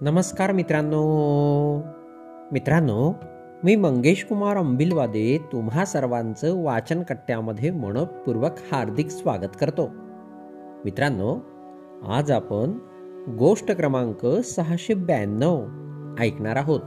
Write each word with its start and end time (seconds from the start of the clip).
नमस्कार 0.00 0.52
मित्रांनो. 0.52 1.02
मित्रांनो 2.52 3.14
मी 3.64 3.76
मंगेश 3.76 4.24
कुमार 4.24 4.56
अंबिलवादे 4.56 5.38
तुम्हा 5.52 5.84
सर्वांचं 5.84 6.62
वाचन 6.62 7.02
कट्ट्यामध्ये 7.02 7.70
मनपूर्वक 7.70 8.50
हार्दिक 8.72 9.08
स्वागत 9.08 9.56
करतो. 9.60 9.88
मित्रांनो 10.84 11.38
आज 12.08 12.30
आपण 12.30 12.78
गोष्ट 13.38 13.72
क्रमांक 13.72 14.26
सहाशे 14.26 14.94
ब्याण्णव 14.94 15.66
ऐकणार 16.20 16.56
आहोत. 16.56 16.80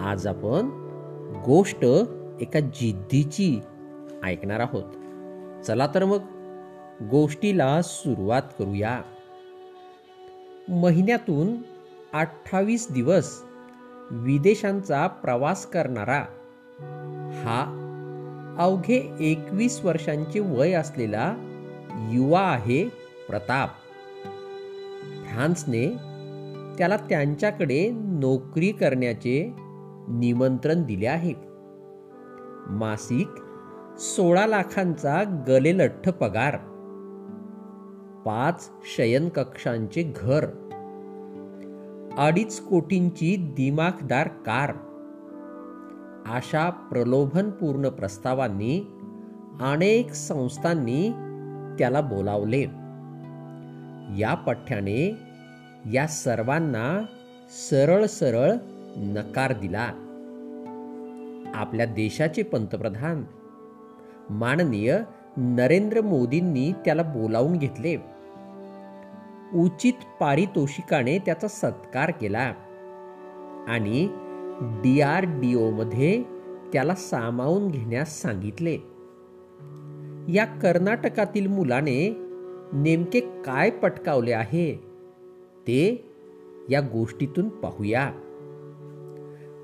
आज 0.00 0.26
आपण 0.26 0.66
गोष्ट 1.46 1.84
एका 2.40 2.60
जिद्दीची 2.60 3.60
ऐकणार 4.24 4.60
आहोत. 4.60 4.84
चला 5.64 5.86
तर 5.94 6.04
मग 6.04 6.20
गोष्टीला 7.10 7.82
सुरुवात 7.82 8.42
करूया. 8.58 9.02
महिन्यातून 10.68 11.75
अठ्ठावीस 12.18 12.92
दिवस 12.92 13.42
विदेशांचा 14.10 15.06
प्रवास 15.06 15.66
करणारा. 15.66 16.24
हा 17.34 17.82
अवघे 18.58 19.14
एकवीस 19.20 19.84
वर्षांचे 19.84 20.40
वय 20.40 20.72
असलेला 20.72 21.34
युवा 22.12 22.40
आहे 22.40 22.88
प्रताप. 23.28 23.68
फ्रान्सने 25.26 25.86
त्याला 26.78 26.96
त्यांच्याकडे 26.96 27.90
नोकरी 27.94 28.72
करण्याचे 28.72 29.54
निमंत्रण 30.08 30.82
दिले 30.82 31.06
आहे. 31.06 31.34
मासिक 32.70 33.28
सोळा 34.00 34.46
लाखांचा 34.46 35.44
गलेलठ्ठ 35.48 36.08
पगार. 36.08 36.56
पाच 38.26 38.70
शयनकक्षांचे 38.96 40.12
घर. 40.16 40.46
अडीच 42.18 42.60
कोटींची 42.60 43.36
दिमाखदार 43.36 44.28
कार. 44.28 44.70
अशा 46.34 46.70
प्रलोभनपूर्ण 46.70 47.88
प्रस्तावांनी 47.88 48.80
अनेक 49.60 50.12
संस्थांनी 50.12 51.10
त्याला 51.78 52.00
बोलावले. 52.00 52.62
या 54.20 54.34
पठ्ठ्याने 54.34 55.18
या 55.92 56.06
सर्वांना 56.06 57.04
सरळ 57.70 58.06
सरळ 58.06 58.52
नकार 58.96 59.52
दिला. 59.52 59.86
आपल्या 61.54 61.86
देशाचे 61.86 62.42
पंतप्रधान 62.42 63.24
माननीय 64.30 64.98
नरेंद्र 65.36 66.00
मोदींनी 66.00 66.72
त्याला 66.72 67.02
बोलावून 67.02 67.56
घेतले. 67.56 68.15
उचित 69.54 69.92
पारितोषिकाने 70.20 71.18
त्याचा 71.18 71.48
सत्कार 71.48 72.10
केला. 72.10 72.52
आणि 73.68 74.08
डी 74.60 75.00
आर 75.00 75.24
डी 75.24 75.54
ओमध्ये 75.54 76.22
त्याला 76.72 76.94
सामावून 76.94 77.68
घेण्यास 77.68 78.22
सांगितले. 78.22 78.74
या 80.32 80.44
कर्नाटकातील 80.44 81.46
मुलाने 81.46 82.16
नेमके 82.72 83.20
काय 83.20 83.70
पटकावले 83.70 84.32
आहे 84.32 84.74
ते 85.60 86.12
या 86.70 86.80
गोष्टीतून 86.80 87.48
पाहूया. 87.48 88.10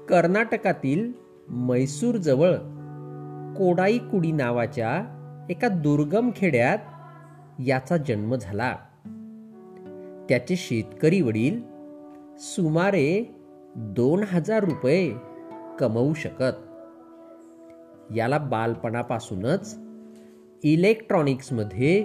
कर्नाटकातील 0.08 1.12
मैसूरजवळ 1.48 2.55
कोडाईकुडी 3.58 4.33
नावाच्या 4.33 5.05
एका 5.50 5.69
दुर्गम 5.69 6.30
खेड्यात 6.36 6.78
याचा 7.58 7.96
जन्म 7.96 8.34
झाला. 8.34 8.77
त्याचे 10.28 10.56
शेतकरी 10.56 11.20
वडील 11.20 11.62
सुमारे 12.38 13.34
दोन 13.77 14.22
हजार 14.22 14.64
रुपये 14.64 15.14
कमवू 15.78 16.14
शकत. 16.14 16.68
याला 18.14 18.38
बालपणापासूनच 18.38 19.78
इलेक्ट्रॉनिक्समध्ये 20.62 22.05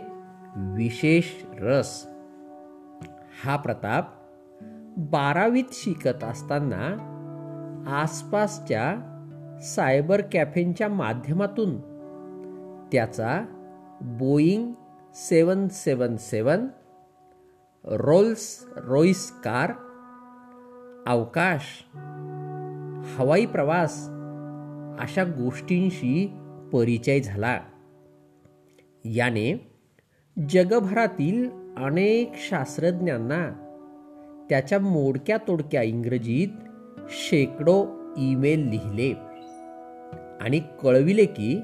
विशेष 0.55 1.25
रस. 1.59 2.07
हा 3.43 3.55
प्रताप 3.55 4.09
बारावीत 4.97 5.63
शिकत 5.71 6.23
असताना 6.23 7.13
आसपासच्या 7.87 8.95
सायबर 9.61 10.21
कॅफेंच्या 10.31 10.87
माध्यमातून 10.87 11.77
त्याचा 12.91 13.45
Boeing 14.01 14.73
seven 15.15 15.67
seven 15.67 16.15
seven 16.15 16.67
Rolls 17.91 18.65
Royce 18.77 19.31
car 19.31 19.71
अवकाश 21.07 21.61
हवाई 23.17 23.45
प्रवास 23.45 23.93
अशा 25.03 25.23
गोष्टींशी 25.23 26.37
परिचय 26.73 27.19
झाला. 27.19 27.59
याने 29.05 29.75
जगभरातील 30.49 31.49
अनेक 31.77 32.31
शास्त्रज्ञांना 32.35 33.49
त्याच्या 34.49 34.79
मोडक्या 34.79 35.37
तोडक्या 35.37 35.81
इंग्रजीत 35.81 36.47
शेकडो 37.09 37.85
ईमेल 38.17 38.59
लिहिले 38.59 39.13
आणि 40.41 40.61
कळविले 40.83 41.25
की 41.25 41.61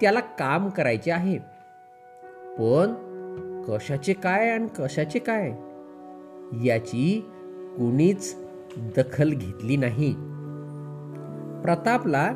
त्याला 0.00 0.20
काम 0.20 0.68
करायचे 0.68 1.10
आहे. 1.10 1.38
पण 2.58 3.07
कशाचे 3.68 4.12
काय 4.12 4.50
आणि 4.50 4.66
कशाचे 4.78 5.18
काय? 5.18 5.48
याची 6.66 7.20
कुणीच 7.78 8.36
दखल 8.76 9.28
घेतली 9.28 9.76
नाही. 9.76 10.12
प्रतापला 11.62 12.30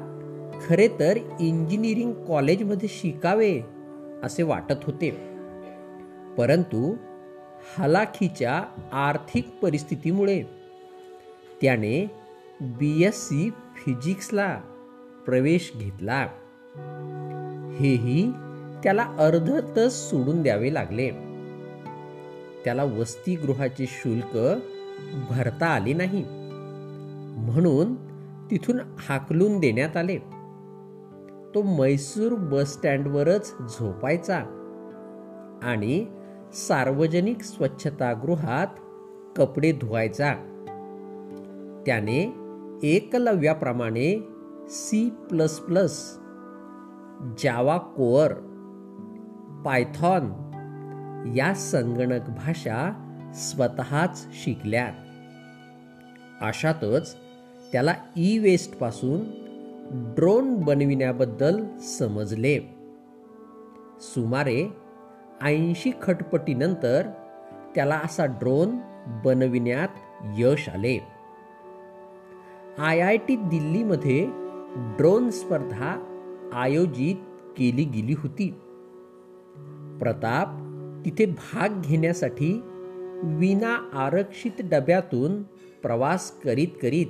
खरे 0.67 0.89
तर 0.89 1.17
इंजिनिअरिंग 1.41 2.13
कॉलेजमध्ये 2.13 2.89
शिकावे 2.89 3.61
असे 4.23 4.43
वाटत 4.43 4.85
होते. 4.85 5.11
परंतु 6.39 6.97
हलाखीच्या 7.79 8.63
आर्थिक 8.93 9.49
परिस्थितीमुळे 9.63 10.43
त्याने 11.63 12.11
बी 12.61 13.05
एस 13.05 13.25
सी 13.25 13.51
फिजिक्सला 13.51 14.61
प्रवेश 15.25 15.73
घेतला. 15.77 16.27
हेही 17.75 18.33
त्याला 18.83 19.03
अर्धतच 19.03 20.11
सोडून 20.11 20.43
द्यावे 20.43 20.75
लागले. 20.75 21.11
त्याला 22.65 22.85
वसतिगृहाचे 22.85 23.85
शुल्क 23.89 24.39
भरता 25.31 25.67
आले 25.67 25.93
नाही. 25.93 26.25
म्हणून 27.39 27.95
तिथून 28.51 28.81
हाकलून 28.99 29.61
देण्यात 29.61 29.97
आले. 29.97 30.19
तो 31.55 31.63
मैसूर 31.63 32.35
बस 32.35 32.73
स्टँडवरच 32.73 33.55
झोपायचा 33.59 34.39
आणि 35.63 36.07
सार्वजनिक 36.53 37.43
स्वच्छतागृहात 37.43 38.67
कपडे 39.37 39.73
धुवायचा. 39.73 40.35
त्याने 41.87 42.35
एकलव्याप्रमाणे 42.83 44.29
C 44.69 45.11
plus 45.31 45.59
plus 45.59 46.19
Java 47.39 47.79
core 47.79 48.33
Python 49.65 50.23
या 51.37 51.55
संगणक 51.55 52.31
भाषा 52.31 53.09
स्वतःच 53.35 54.27
शिकल्या 54.33 54.93
अशातच 56.41 57.17
त्याला 57.73 57.95
ई 58.17 58.39
वेस्टपासून 58.39 59.21
ड्रोन 60.15 60.55
बनविण्याबद्दल 60.55 61.79
समजले. 61.79 62.59
सुमारे 64.01 64.69
ऐंशी 65.43 65.91
खटपटीनंतर 66.03 67.07
त्याला 67.75 68.01
असा 68.05 68.25
ड्रोन 68.25 68.79
बनविण्यात 69.25 69.89
यश 70.39 70.69
आले. 70.69 70.99
आय 72.79 73.01
आय 73.01 73.17
टी 73.17 73.37
दिल्लीमध्ये 73.37 74.27
ड्रोन 74.77 75.31
स्पर्धा 75.31 76.19
आयोजित 76.53 77.17
केली 77.59 77.85
गेली 77.85 78.15
होती. 78.19 78.62
प्रताप 80.03 80.49
तिथे 81.05 81.27
भाग 81.27 81.81
घेण्यासाठी 81.85 82.63
विना 83.23 83.91
आरक्षित 83.93 84.51
डब्यातून 84.61 85.43
प्रवास 85.83 86.31
करीत 86.31 86.69
करीत 86.83 87.07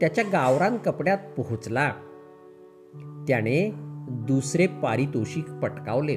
त्याच्या 0.00 0.24
गावरान 0.24 0.76
कपड्यात 0.76 1.18
पोहोचला. 1.36 1.92
त्याने 3.28 3.72
दुसरे 4.10 4.66
पारितोषिक 4.66 5.50
पटकावले. 5.50 6.16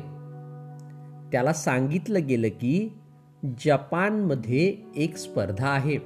त्याला 1.32 1.54
सांगितलं 1.54 2.28
गेलं 2.28 2.48
की 2.48 2.94
जपानमध्ये 3.44 4.78
एक 4.96 5.18
स्पर्धा 5.18 5.68
आहे 5.68 5.98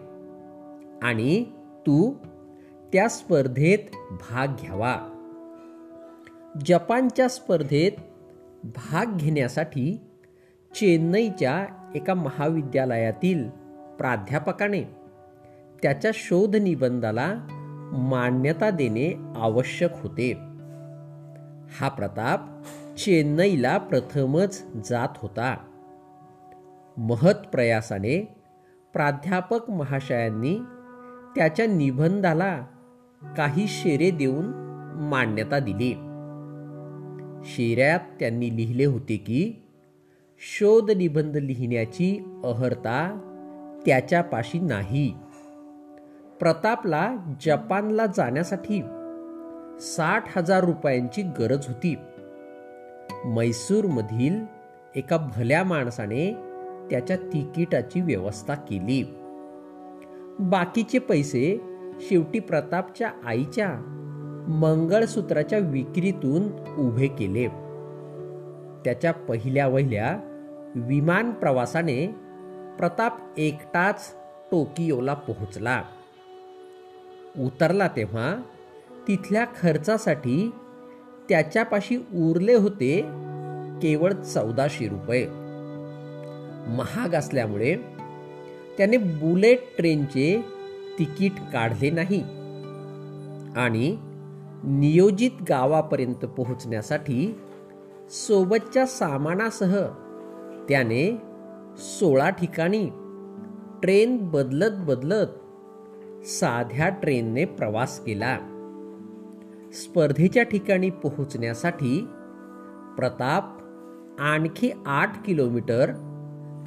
आणि 1.02 1.44
तू 1.88 2.14
त्या 2.94 3.10
स्पर्धेत 3.10 3.80
भाग 4.12 4.48
घ्यावा. 4.48 4.96
जपानच्या 6.66 7.28
स्पर्धेत 7.28 7.92
भाग 8.66 9.18
घेण्यासाठी 9.18 10.02
चेन्नईच्या 10.76 11.66
एका 11.96 12.14
महाविद्यालयातील 12.14 13.50
प्राध्यापकाने 13.98 14.84
त्याच्या 15.84 16.12
शोध 16.14 16.56
निबंधाला 16.56 17.34
मान्यता 17.94 18.70
देणे 18.70 19.14
आवश्यक 19.36 19.90
होते. 19.94 20.32
हा 21.80 21.88
प्रताप 21.88 22.40
चेन्नईला 22.98 23.78
प्रथमच 23.78 24.66
जात 24.90 25.10
होता. 25.16 25.58
महत 26.98 27.48
प्रयासाने 27.52 28.38
प्राध्यापक 28.94 29.70
महाशयांनी 29.70 30.60
त्याच्या 31.36 31.66
निबंधाला 31.66 32.66
काही 33.38 33.68
शेरे 33.68 34.12
देऊन 34.12 34.46
मान्यता 35.12 35.60
दिली. 35.60 36.05
शेऱ्यात 37.46 38.00
त्यांनी 38.20 38.56
लिहिले 38.56 38.86
होते 38.86 39.18
की 39.18 39.64
शोध 40.40 40.92
निबंध 40.92 41.38
लिहिण्याची 41.38 42.24
अहर्ता 42.44 43.20
त्याच्यापाशी 43.86 44.60
नाही. 44.60 45.14
प्रतापला 46.40 47.16
जपानला 47.42 48.06
जाण्यासाठी 48.06 48.82
साठ 49.80 50.38
हजार 50.38 50.64
रुपयांची 50.64 51.22
गरज 51.22 51.68
होती. 51.68 51.96
मैसूरमधील 53.26 54.42
एका 54.96 55.18
भल्या 55.18 55.64
माणसाने 55.64 56.34
त्याच्या 56.90 57.18
तिकिटाची 57.18 58.02
व्यवस्था 58.02 58.54
केली. 58.54 59.04
बाकीचे 60.40 61.00
पैसे 61.00 61.62
शेवटी 62.00 62.40
प्रतापच्या 62.40 63.12
आईच्या 63.26 63.92
मंगळसूत्राच्या 64.48 65.60
विक्रीतून 65.60 66.44
उभे 66.78 67.08
केले. 67.08 67.48
त्याच्या 68.86 69.12
पहिल्या 69.12 69.68
वहिल्या 69.68 70.20
विमान 70.76 71.32
प्रवासाने 71.32 72.08
प्रताप 72.80 73.14
एकटाच 73.38 74.16
टोकियोला 74.52 75.14
पोहोचला. 75.14 75.84
उतरला 77.40 77.88
तेव्हा 77.88 78.36
तिथल्या 79.08 79.46
खर्चासाठी 79.62 80.52
त्याच्यापाशी 81.30 81.98
उरले 81.98 82.54
होते 82.54 83.02
केवळ 83.82 84.14
चौदाशे 84.14 84.88
रुपये. 84.88 85.28
महाग 86.68 87.16
असल्यामुळे 87.16 87.76
त्याने 88.78 88.98
बुलेट 88.98 89.60
ट्रेनचे 89.78 90.46
तिकीट 91.00 91.32
काढले 91.54 91.90
नाही. 91.90 92.22
आणि 93.56 93.98
नियोजित 94.68 95.32
गावापर्यंत 95.50 96.26
पोहोचण्यासाठी 96.26 97.40
सोबतच्या 98.10 98.86
सामानासह 98.86 99.76
त्याने 100.70 101.18
सोळा 101.78 102.30
ठिकाणी 102.30 102.90
ट्रेन 103.82 104.18
बदलत 104.30 104.86
बदलत 104.88 106.26
साध्या 106.28 106.90
ट्रेनने 106.90 107.46
प्रवास 107.46 108.00
केला. 108.00 108.38
स्पर्धेच्या 109.74 110.44
ठिकाणी 110.44 110.90
पोहोचण्यासाठी 110.90 112.08
प्रताप 112.98 113.44
आणखी 114.22 114.72
आठ 114.86 115.26
किलोमीटर 115.26 115.92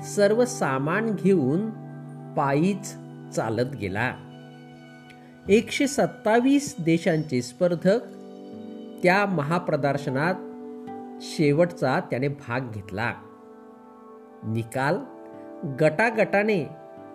सर्व 0.05 0.44
सामान 0.44 1.11
घेऊन 1.15 1.71
पायीच 2.37 2.94
चालत 3.37 3.77
गेला. 3.77 4.15
एकशे 5.49 5.87
सत्तावीस 5.87 6.75
देशांचे 6.79 7.43
स्पर्धक 7.43 7.99
त्या 9.03 9.27
महाप्रदर्शनात 9.27 10.35
शेवटचा 11.23 12.00
त्याने 12.00 12.29
भाग 12.29 12.61
घेतला. 12.75 13.15
निकाल 14.45 14.97
गटागटाने 15.81 16.69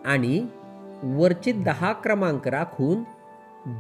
आणि 0.06 0.48
वरचे 1.04 1.52
दहा 1.52 1.94
क्रमांक 1.94 2.48
राखून 2.48 3.04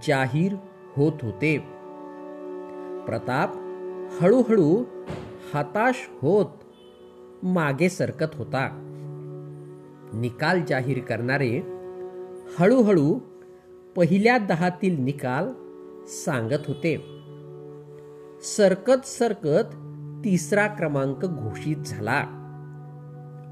जाहीर 0.07 0.55
होत 0.95 1.13
होते. 1.21 1.57
प्रताप 3.05 3.49
हळूहळू 4.23 4.83
हताश 5.53 6.09
होत 6.21 6.45
मागे 7.43 7.89
सरकत 7.89 8.35
होता. 8.35 8.69
निकाल 10.13 10.61
जाहीर 10.69 10.99
करणारे 10.99 11.61
हळूहळू 12.59 13.19
पहिल्या 13.95 14.37
दहातील 14.37 15.03
निकाल 15.03 15.53
सांगत 16.07 16.67
होते. 16.67 17.19
सरकत 18.41 19.05
सरकत 19.05 19.65
तिसरा 20.25 20.67
क्रमांक 20.67 21.25
घोषित 21.25 21.77
झाला. 21.77 22.23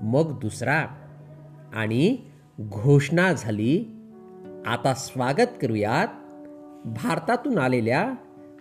मग 0.04 0.40
दुसरा. 0.40 0.88
आणि 1.74 2.18
घोषणा 2.62 3.34
झाली. 3.34 3.86
आता 4.66 4.94
स्वागत 4.94 5.48
करूयात 5.62 6.08
भारतातून 6.86 7.58
आलेल्या 7.58 8.14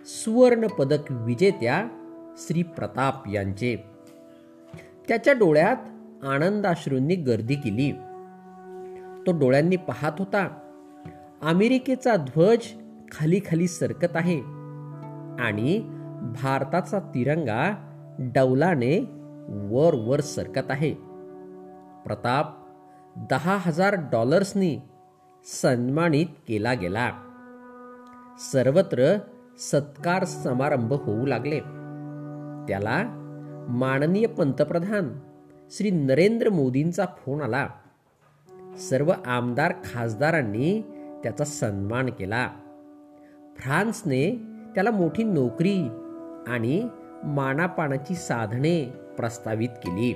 सुवर्ण 0.05 0.67
पदक 0.67 1.11
विजेत्या 1.11 1.85
श्री 2.37 2.63
प्रताप 2.63 3.27
यांचे. 3.27 3.75
त्याच्या 5.07 5.33
डोळ्यात 5.33 5.75
आनंदाश्रूंनी 6.25 7.15
गर्दी 7.15 7.55
केली. 7.55 7.91
तो 9.27 9.39
डोळ्यांनी 9.39 9.75
पाहत 9.75 10.11
होता. 10.19 10.47
अमेरिकेचा 11.41 12.15
ध्वज 12.15 12.57
खाली 13.11 13.39
खाली 13.39 13.67
सरकत 13.67 14.15
आहे 14.15 14.39
आणि 15.43 15.79
भारताचा 16.41 16.99
तिरंगा 16.99 17.75
डौलाने 18.19 18.99
वर 19.49 19.93
वर 19.93 20.19
सरकत 20.19 20.71
आहे. 20.71 20.93
प्रताप 22.05 22.45
दहा 23.29 23.57
हजार 23.61 23.95
डॉलर्सनी 23.95 24.79
सन्मानित 25.45 26.25
केला 26.25 26.73
गेला. 26.73 27.11
सर्वत्र 28.51 29.17
सत्कार 29.59 30.23
समारंभ 30.23 30.93
होऊ 30.93 31.25
लागले. 31.25 31.59
त्याला 32.67 33.03
माननीय 33.69 34.27
पंतप्रधान 34.27 35.19
श्री 35.71 35.91
नरेंद्र 35.91 36.49
मोदींचा 36.49 37.05
फोन 37.05 37.41
आला. 37.41 37.67
सर्व 38.77 39.13
आमदार 39.25 39.71
खासदारांनी 39.71 40.81
त्याचा 41.23 41.43
सन्मान 41.43 42.09
केला. 42.09 42.49
फ्रान्सने 43.57 44.35
त्याला 44.75 44.91
मोठी 44.91 45.23
नोकरी 45.23 45.87
आणि 46.47 46.87
मानापानाची 47.23 48.15
साधने 48.15 48.93
प्रस्तावित 49.17 49.69
केली. 49.69 50.13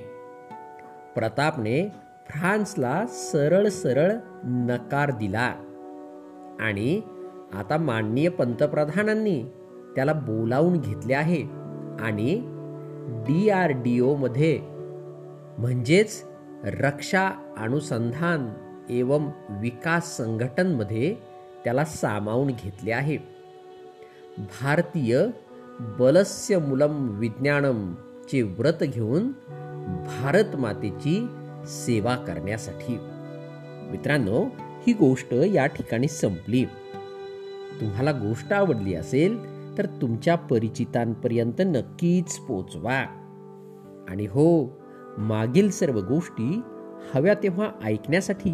प्रतापने 1.15 1.91
फ्रान्सला 2.29 3.05
सरळ 3.07 3.67
सरळ 3.67 4.11
नकार 4.43 5.11
दिला 5.11 5.53
आणि 6.59 7.01
आता 7.53 7.77
माननीय 7.77 8.29
पंतप्रधानांनी 8.29 9.43
त्याला 9.95 10.13
बोलावून 10.13 10.79
घेतले 10.79 11.13
आहे 11.13 11.41
आणि 11.99 12.41
डी 13.27 13.49
आर 13.49 13.69
डी 13.69 13.99
ओमध्ये 13.99 14.59
म्हणजेच 15.57 16.23
रक्षा 16.63 17.31
अनुसंधान 17.57 18.49
एवं 18.89 19.29
विकास 19.49 20.17
संघटनमध्ये 20.17 21.15
त्याला 21.63 21.85
सामावून 21.85 22.47
घेतले 22.47 22.91
आहे. 22.91 23.17
भारतीय 24.37 25.25
बलस्य 25.79 26.57
मुलम 26.57 27.19
विज्ञानम 27.19 27.93
चे 28.31 28.41
व्रत 28.41 28.83
घेऊन 28.83 29.27
भारत 30.05 30.55
मातेची 30.55 31.27
सेवा 31.67 32.15
करण्यासाठी. 32.15 32.97
मित्रांनो 33.91 34.45
ही 34.57 34.93
गोष्ट 34.93 35.33
या 35.33 35.65
ठिकाणी 35.65 36.07
संपली. 36.07 36.65
तुम्हाला 37.81 38.11
गोष्ट 38.11 38.53
आवडली 38.53 38.93
असेल 38.93 39.55
तर 39.77 39.85
तुमच्या 39.85 40.35
परिचितांपर्यंत 40.35 41.61
नक्कीच 41.61 42.35
पोचवा. 42.35 43.05
आणि 44.09 44.25
हो 44.25 44.79
मागील 45.17 45.69
सर्व 45.69 45.99
गोष्टी 45.99 46.61
हव्या 47.13 47.33
तेव्हा 47.33 47.69
ऐकण्यासाठी 47.83 48.53